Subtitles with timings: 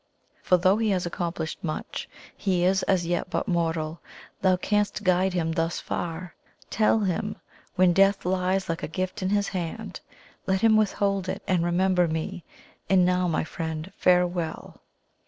[0.41, 3.99] "For though he has accomplished much, he is as yet but mortal.
[4.41, 6.33] Thou canst guide him thus far;
[6.71, 7.35] tell him,
[7.75, 9.99] when death lies like a gift in his hand,
[10.47, 12.43] let him withhold it, and remember me.
[12.89, 14.81] And now, my friend farewell!"